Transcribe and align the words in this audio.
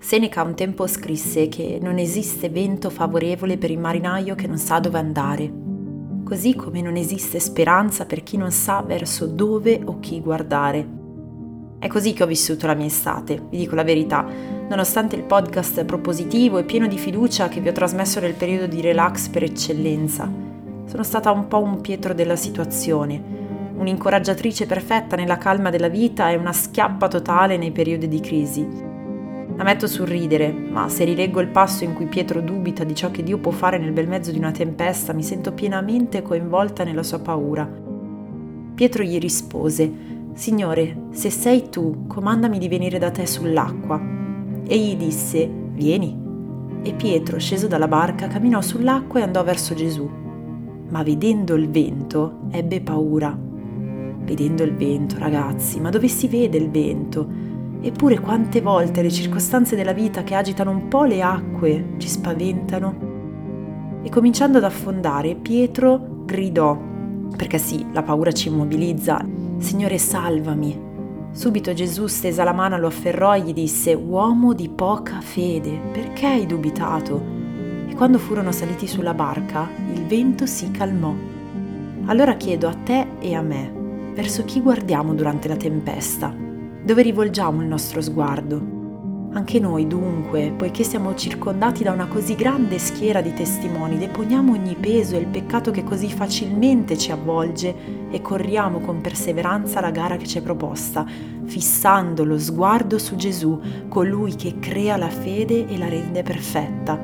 Seneca 0.00 0.42
un 0.44 0.54
tempo 0.54 0.86
scrisse 0.86 1.48
che 1.48 1.80
non 1.82 1.98
esiste 1.98 2.48
vento 2.48 2.88
favorevole 2.88 3.58
per 3.58 3.72
il 3.72 3.80
marinaio 3.80 4.36
che 4.36 4.46
non 4.46 4.56
sa 4.56 4.78
dove 4.78 4.96
andare, 4.96 5.52
così 6.24 6.54
come 6.54 6.80
non 6.80 6.94
esiste 6.94 7.40
speranza 7.40 8.06
per 8.06 8.22
chi 8.22 8.36
non 8.36 8.52
sa 8.52 8.80
verso 8.80 9.26
dove 9.26 9.80
o 9.84 9.98
chi 9.98 10.20
guardare. 10.20 10.86
È 11.80 11.88
così 11.88 12.12
che 12.12 12.22
ho 12.22 12.28
vissuto 12.28 12.68
la 12.68 12.74
mia 12.74 12.86
estate, 12.86 13.42
vi 13.50 13.58
dico 13.58 13.74
la 13.74 13.82
verità, 13.82 14.24
nonostante 14.68 15.16
il 15.16 15.24
podcast 15.24 15.84
propositivo 15.84 16.58
e 16.58 16.64
pieno 16.64 16.86
di 16.86 16.96
fiducia 16.96 17.48
che 17.48 17.60
vi 17.60 17.68
ho 17.68 17.72
trasmesso 17.72 18.20
nel 18.20 18.34
periodo 18.34 18.66
di 18.66 18.80
relax 18.80 19.28
per 19.28 19.42
eccellenza. 19.42 20.30
Sono 20.84 21.02
stata 21.02 21.32
un 21.32 21.48
po' 21.48 21.60
un 21.60 21.80
Pietro 21.80 22.14
della 22.14 22.36
situazione, 22.36 23.20
un'incoraggiatrice 23.76 24.64
perfetta 24.64 25.16
nella 25.16 25.38
calma 25.38 25.70
della 25.70 25.88
vita 25.88 26.30
e 26.30 26.36
una 26.36 26.52
schiappa 26.52 27.08
totale 27.08 27.56
nei 27.56 27.72
periodi 27.72 28.06
di 28.06 28.20
crisi. 28.20 28.87
Ammetto 29.58 29.88
sorridere, 29.88 30.52
ma 30.52 30.88
se 30.88 31.02
rileggo 31.02 31.40
il 31.40 31.48
passo 31.48 31.82
in 31.82 31.92
cui 31.92 32.06
Pietro 32.06 32.40
dubita 32.40 32.84
di 32.84 32.94
ciò 32.94 33.10
che 33.10 33.24
Dio 33.24 33.38
può 33.38 33.50
fare 33.50 33.76
nel 33.76 33.90
bel 33.90 34.06
mezzo 34.06 34.30
di 34.30 34.38
una 34.38 34.52
tempesta, 34.52 35.12
mi 35.12 35.24
sento 35.24 35.52
pienamente 35.52 36.22
coinvolta 36.22 36.84
nella 36.84 37.02
sua 37.02 37.18
paura. 37.18 37.68
Pietro 38.74 39.02
gli 39.02 39.18
rispose, 39.18 39.92
Signore, 40.32 41.08
se 41.10 41.30
sei 41.30 41.70
tu, 41.70 42.06
comandami 42.06 42.58
di 42.58 42.68
venire 42.68 43.00
da 43.00 43.10
te 43.10 43.26
sull'acqua. 43.26 44.00
Egli 44.64 44.94
disse, 44.94 45.50
Vieni. 45.72 46.16
E 46.82 46.94
Pietro, 46.94 47.40
sceso 47.40 47.66
dalla 47.66 47.88
barca, 47.88 48.28
camminò 48.28 48.60
sull'acqua 48.60 49.18
e 49.18 49.24
andò 49.24 49.42
verso 49.42 49.74
Gesù. 49.74 50.08
Ma 50.90 51.02
vedendo 51.02 51.56
il 51.56 51.68
vento, 51.68 52.42
ebbe 52.52 52.80
paura. 52.80 53.36
Vedendo 53.36 54.62
il 54.62 54.76
vento, 54.76 55.16
ragazzi, 55.18 55.80
ma 55.80 55.90
dove 55.90 56.06
si 56.06 56.28
vede 56.28 56.58
il 56.58 56.70
vento? 56.70 57.56
Eppure 57.80 58.18
quante 58.18 58.60
volte 58.60 59.02
le 59.02 59.10
circostanze 59.10 59.76
della 59.76 59.92
vita 59.92 60.24
che 60.24 60.34
agitano 60.34 60.70
un 60.70 60.88
po' 60.88 61.04
le 61.04 61.22
acque 61.22 61.90
ci 61.98 62.08
spaventano. 62.08 63.06
E 64.02 64.10
cominciando 64.10 64.58
ad 64.58 64.64
affondare, 64.64 65.36
Pietro 65.36 66.24
gridò, 66.24 66.76
perché 67.36 67.58
sì, 67.58 67.86
la 67.92 68.02
paura 68.02 68.32
ci 68.32 68.48
immobilizza, 68.48 69.24
Signore 69.58 69.98
salvami. 69.98 70.86
Subito 71.30 71.72
Gesù 71.72 72.06
stesa 72.06 72.42
la 72.42 72.52
mano, 72.52 72.78
lo 72.78 72.88
afferrò 72.88 73.36
e 73.36 73.42
gli 73.42 73.52
disse, 73.52 73.92
Uomo 73.94 74.54
di 74.54 74.68
poca 74.68 75.20
fede, 75.20 75.78
perché 75.92 76.26
hai 76.26 76.46
dubitato? 76.46 77.22
E 77.88 77.94
quando 77.94 78.18
furono 78.18 78.50
saliti 78.50 78.86
sulla 78.86 79.14
barca, 79.14 79.68
il 79.92 80.04
vento 80.04 80.46
si 80.46 80.70
calmò. 80.70 81.14
Allora 82.06 82.34
chiedo 82.34 82.66
a 82.66 82.74
te 82.74 83.06
e 83.20 83.34
a 83.34 83.42
me, 83.42 83.70
verso 84.14 84.44
chi 84.44 84.60
guardiamo 84.60 85.14
durante 85.14 85.46
la 85.46 85.56
tempesta? 85.56 86.47
Dove 86.88 87.02
rivolgiamo 87.02 87.60
il 87.60 87.68
nostro 87.68 88.00
sguardo? 88.00 89.28
Anche 89.34 89.60
noi, 89.60 89.86
dunque, 89.86 90.54
poiché 90.56 90.84
siamo 90.84 91.14
circondati 91.14 91.82
da 91.82 91.92
una 91.92 92.06
così 92.06 92.34
grande 92.34 92.78
schiera 92.78 93.20
di 93.20 93.34
testimoni, 93.34 93.98
deponiamo 93.98 94.52
ogni 94.52 94.74
peso 94.74 95.14
e 95.14 95.18
il 95.18 95.26
peccato 95.26 95.70
che 95.70 95.84
così 95.84 96.10
facilmente 96.10 96.96
ci 96.96 97.12
avvolge 97.12 98.08
e 98.10 98.22
corriamo 98.22 98.80
con 98.80 99.02
perseveranza 99.02 99.82
la 99.82 99.90
gara 99.90 100.16
che 100.16 100.26
ci 100.26 100.38
è 100.38 100.40
proposta, 100.40 101.04
fissando 101.44 102.24
lo 102.24 102.38
sguardo 102.38 102.96
su 102.96 103.16
Gesù, 103.16 103.60
colui 103.88 104.34
che 104.34 104.58
crea 104.58 104.96
la 104.96 105.10
fede 105.10 105.68
e 105.68 105.76
la 105.76 105.90
rende 105.90 106.22
perfetta. 106.22 106.98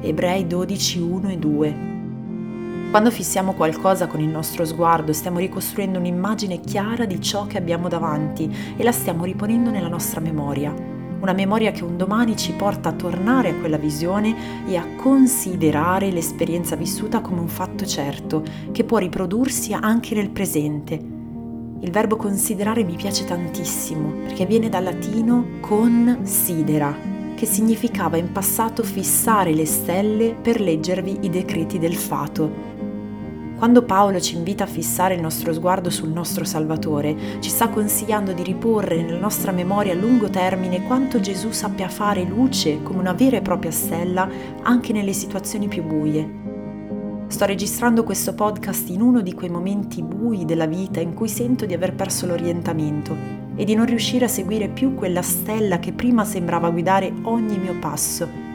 Ebrei 0.00 0.46
12, 0.46 0.98
1 0.98 1.28
e 1.28 1.36
2. 1.36 1.95
Quando 2.90 3.10
fissiamo 3.10 3.52
qualcosa 3.52 4.06
con 4.06 4.20
il 4.20 4.28
nostro 4.28 4.64
sguardo 4.64 5.12
stiamo 5.12 5.38
ricostruendo 5.38 5.98
un'immagine 5.98 6.60
chiara 6.60 7.04
di 7.04 7.20
ciò 7.20 7.44
che 7.44 7.58
abbiamo 7.58 7.88
davanti 7.88 8.50
e 8.74 8.82
la 8.82 8.92
stiamo 8.92 9.24
riponendo 9.24 9.70
nella 9.70 9.88
nostra 9.88 10.20
memoria. 10.20 10.72
Una 11.20 11.32
memoria 11.34 11.72
che 11.72 11.84
un 11.84 11.98
domani 11.98 12.36
ci 12.36 12.52
porta 12.52 12.90
a 12.90 12.92
tornare 12.92 13.50
a 13.50 13.54
quella 13.54 13.76
visione 13.76 14.66
e 14.66 14.76
a 14.76 14.86
considerare 14.96 16.10
l'esperienza 16.10 16.74
vissuta 16.76 17.20
come 17.20 17.40
un 17.40 17.48
fatto 17.48 17.84
certo, 17.84 18.42
che 18.72 18.84
può 18.84 18.96
riprodursi 18.98 19.74
anche 19.74 20.14
nel 20.14 20.30
presente. 20.30 20.94
Il 21.80 21.90
verbo 21.90 22.16
considerare 22.16 22.82
mi 22.84 22.94
piace 22.96 23.26
tantissimo 23.26 24.10
perché 24.22 24.46
viene 24.46 24.70
dal 24.70 24.84
latino 24.84 25.58
considera, 25.60 26.94
che 27.34 27.44
significava 27.44 28.16
in 28.16 28.32
passato 28.32 28.82
fissare 28.82 29.52
le 29.52 29.66
stelle 29.66 30.34
per 30.34 30.60
leggervi 30.60 31.18
i 31.22 31.28
decreti 31.28 31.78
del 31.78 31.94
fato. 31.94 32.75
Quando 33.56 33.84
Paolo 33.84 34.20
ci 34.20 34.36
invita 34.36 34.64
a 34.64 34.66
fissare 34.66 35.14
il 35.14 35.22
nostro 35.22 35.50
sguardo 35.50 35.88
sul 35.88 36.10
nostro 36.10 36.44
Salvatore, 36.44 37.40
ci 37.40 37.48
sta 37.48 37.70
consigliando 37.70 38.34
di 38.34 38.42
riporre 38.42 39.00
nella 39.00 39.18
nostra 39.18 39.50
memoria 39.50 39.94
a 39.94 39.96
lungo 39.96 40.28
termine 40.28 40.82
quanto 40.82 41.20
Gesù 41.20 41.50
sappia 41.52 41.88
fare 41.88 42.22
luce 42.24 42.82
come 42.82 42.98
una 42.98 43.14
vera 43.14 43.38
e 43.38 43.40
propria 43.40 43.70
stella 43.70 44.28
anche 44.60 44.92
nelle 44.92 45.14
situazioni 45.14 45.68
più 45.68 45.84
buie. 45.84 47.24
Sto 47.28 47.46
registrando 47.46 48.04
questo 48.04 48.34
podcast 48.34 48.90
in 48.90 49.00
uno 49.00 49.22
di 49.22 49.32
quei 49.32 49.48
momenti 49.48 50.02
bui 50.02 50.44
della 50.44 50.66
vita 50.66 51.00
in 51.00 51.14
cui 51.14 51.28
sento 51.28 51.64
di 51.64 51.72
aver 51.72 51.94
perso 51.94 52.26
l'orientamento 52.26 53.16
e 53.56 53.64
di 53.64 53.74
non 53.74 53.86
riuscire 53.86 54.26
a 54.26 54.28
seguire 54.28 54.68
più 54.68 54.94
quella 54.94 55.22
stella 55.22 55.78
che 55.78 55.94
prima 55.94 56.26
sembrava 56.26 56.68
guidare 56.68 57.10
ogni 57.22 57.56
mio 57.56 57.78
passo 57.78 58.45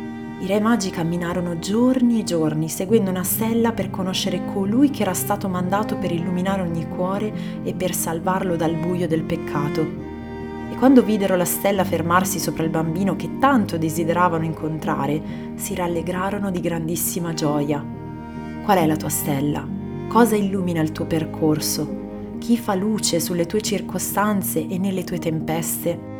i 0.41 0.47
re 0.47 0.59
magi 0.59 0.89
camminarono 0.89 1.59
giorni 1.59 2.19
e 2.19 2.23
giorni 2.23 2.67
seguendo 2.67 3.11
una 3.11 3.21
stella 3.21 3.73
per 3.73 3.91
conoscere 3.91 4.43
colui 4.43 4.89
che 4.89 5.03
era 5.03 5.13
stato 5.13 5.47
mandato 5.47 5.97
per 5.97 6.11
illuminare 6.11 6.63
ogni 6.63 6.87
cuore 6.87 7.31
e 7.61 7.75
per 7.75 7.93
salvarlo 7.93 8.55
dal 8.55 8.73
buio 8.73 9.07
del 9.07 9.21
peccato. 9.21 9.81
E 10.71 10.75
quando 10.77 11.03
videro 11.03 11.35
la 11.35 11.45
stella 11.45 11.83
fermarsi 11.83 12.39
sopra 12.39 12.63
il 12.63 12.71
bambino 12.71 13.15
che 13.15 13.37
tanto 13.37 13.77
desideravano 13.77 14.43
incontrare, 14.43 15.21
si 15.55 15.75
rallegrarono 15.75 16.49
di 16.49 16.59
grandissima 16.59 17.35
gioia. 17.35 17.85
Qual 18.63 18.77
è 18.79 18.87
la 18.87 18.95
tua 18.95 19.09
stella? 19.09 19.63
Cosa 20.07 20.35
illumina 20.35 20.81
il 20.81 20.91
tuo 20.91 21.05
percorso? 21.05 21.99
Chi 22.39 22.57
fa 22.57 22.73
luce 22.73 23.19
sulle 23.19 23.45
tue 23.45 23.61
circostanze 23.61 24.65
e 24.67 24.79
nelle 24.79 25.03
tue 25.03 25.19
tempeste? 25.19 26.10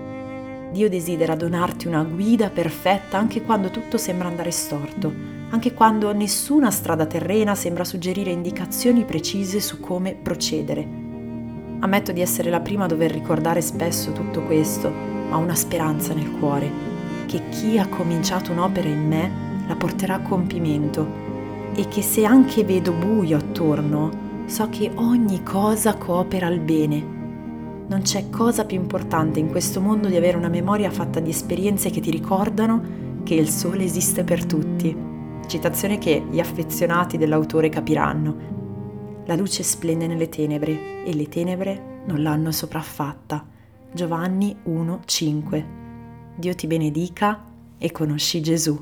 Dio 0.72 0.88
desidera 0.88 1.36
donarti 1.36 1.88
una 1.88 2.02
guida 2.04 2.50
perfetta 2.50 3.18
anche 3.18 3.42
quando 3.42 3.70
tutto 3.72 3.98
sembra 3.98 4.30
andare 4.30 4.52
storto, 4.52 5.14
anche 5.50 5.74
quando 5.74 6.14
nessuna 6.14 6.72
strada 6.72 7.06
terrena 7.06 7.56
sembra 7.56 7.84
suggerire 7.84 8.32
indicazioni 8.32 9.04
precise 9.04 9.60
su 9.60 9.82
come 9.82 10.16
procedere. 10.16 10.88
Ammetto 11.80 12.14
di 12.14 12.22
essere 12.22 12.50
la 12.50 12.62
prima 12.62 12.86
a 12.86 12.88
dover 12.88 13.12
ricordare 13.12 13.60
spesso 13.60 14.14
tutto 14.14 14.44
questo, 14.44 14.90
ma 14.90 15.36
ho 15.36 15.40
una 15.40 15.56
speranza 15.56 16.14
nel 16.14 16.32
cuore, 16.40 16.72
che 17.26 17.50
chi 17.50 17.78
ha 17.78 17.88
cominciato 17.90 18.54
un'opera 18.54 18.88
in 18.88 19.08
me 19.08 19.32
la 19.68 19.76
porterà 19.76 20.16
a 20.16 20.22
compimento 20.22 21.06
e 21.76 21.90
che 21.90 22.02
se 22.02 22.24
anche 22.24 22.64
vedo 22.64 22.94
buio 22.94 23.36
attorno, 23.36 24.46
so 24.46 24.70
che 24.70 24.90
ogni 24.96 25.44
cosa 25.44 25.96
coopera 25.96 26.48
al 26.48 26.60
bene 26.60 27.20
non 27.92 28.04
c'è 28.04 28.30
cosa 28.30 28.64
più 28.64 28.78
importante 28.78 29.40
in 29.40 29.50
questo 29.50 29.82
mondo 29.82 30.08
di 30.08 30.16
avere 30.16 30.38
una 30.38 30.48
memoria 30.48 30.90
fatta 30.90 31.20
di 31.20 31.30
esperienze 31.30 31.90
che 31.90 32.00
ti 32.00 32.10
ricordano 32.10 33.20
che 33.24 33.34
il 33.34 33.50
sole 33.50 33.84
esiste 33.84 34.24
per 34.24 34.46
tutti. 34.46 34.96
Citazione 35.46 35.98
che 35.98 36.24
gli 36.32 36.40
affezionati 36.40 37.18
dell'autore 37.18 37.68
capiranno. 37.68 39.24
La 39.26 39.36
luce 39.36 39.64
splende 39.64 40.08
nelle 40.08 40.30
tenebre 40.30 41.04
e 41.04 41.14
le 41.14 41.28
tenebre 41.28 42.04
non 42.06 42.22
l'hanno 42.22 42.54
sopraffatta. 42.54 43.46
Giovanni 43.92 44.56
1:5. 44.64 45.66
Dio 46.38 46.56
ti 46.56 46.68
benedica 46.68 47.44
e 47.78 47.92
conosci 47.92 48.42
Gesù. 48.42 48.82